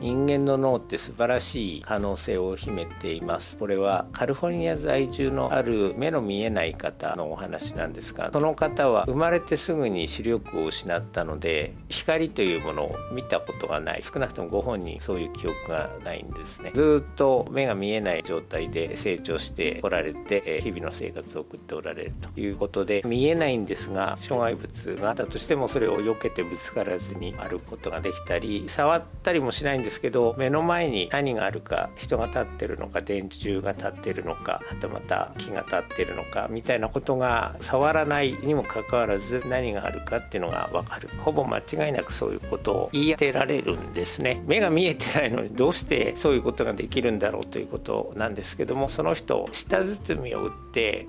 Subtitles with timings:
[0.00, 3.58] 人間の脳って素晴らしい可能性を秘めています。
[3.58, 14.02] これはカリフォルニア在住のある目の見えない方のお話なんですがその方は生まれてすぐに視力を失ったので光というものを見たことがない。
[14.02, 16.72] 少なくともご本人そういう記憶がないんですね。
[16.74, 41.08] ずっと目が見えない状態で成長しておられて日々の生活を送っておられるということで見えないんですが障害物があったとしてもそれを避けてぶつからずに歩くことができたり触ったりもしないんですですけど目の前に何があるか人が立ってるのか電柱が立ってるのかはたまた木が立ってるのかみたいなことが触らないにもかかわらず何があるかっていうのが分かる。
[41.24, 44.40] ほぼ間違いなくそういうことを言い当てられるんですね。
[44.46, 51.08] 目が見えてないのにどうしてそういうことができるんだろうということなんですけどもその人舌包みを打って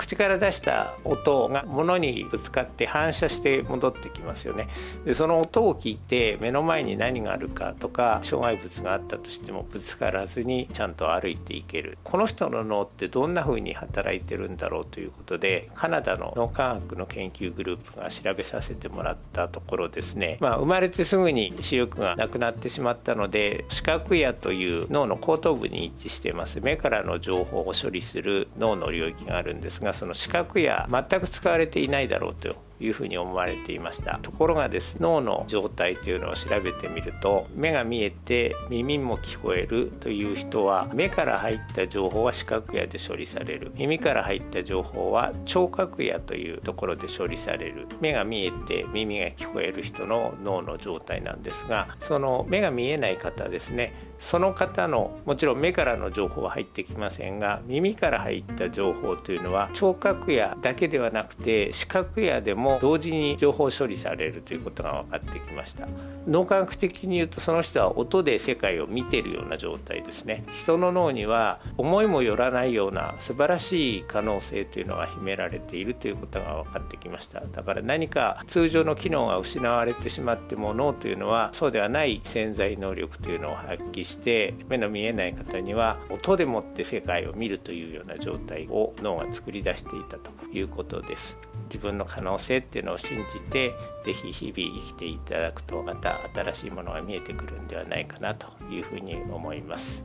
[0.00, 4.68] 口から出した音が物にぶつかって反射して戻ってきますよね。
[5.04, 11.98] でその音を聞いて目の前に何があるかとか障害物があったとしてもぶつからずにちゃんと歩いていける。
[12.02, 26.62] この人の脳ってどんな風に働いてるんだろうということでカナダの脳科学の研究グループが調べさせてもらったところですね、まあ、生まれてすぐに視力がなくなってしまったので視覚野という脳の後頭部に位置してます。
[26.62, 34.18] 目からの情報を処理する脳の領域があるんですがその資格や全く使われていないだろうというふうに思われていました。
[34.22, 43.72] ところがです脳の状態というのを調べてみると目が見えて耳も聞こえるという人は目から入った情報は視覚野で処理される。
[43.74, 47.86] 耳から入った情報は聴覚野というところで処理される。
[48.00, 65.88] 目が見えて耳が聞こえる人の脳の状態なんですがその目が見えない方ですねその方のもちろん目からの情報は入ってきませんが耳から入った情報というのは聴覚野だけではなくて視覚野でも同時に情報処理されるということが分かってきました。
[66.26, 70.44] 脳科学的に言うとその人は音で世界を見てるような状態ですね。
[70.58, 77.40] 人の脳には思いもよらないような素晴らしい可能性というのが秘められているということが分かってきました。
[77.40, 91.36] だから何か通常の機能が失われてしまっても脳というのはそうではない潜在能力というのを発揮して目の見えない方には音でもって世界を見るというような状態を脳が作り出していたということです。
[91.68, 100.04] 自分の可能性っていうのを信じて是非日々生きていただくとまた新しいものが見えてくるんではないかなというふうに思います。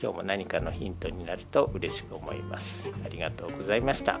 [0.00, 2.92] 今日も何かのヒントになると嬉しく思います。
[3.04, 4.20] ありがとうございました。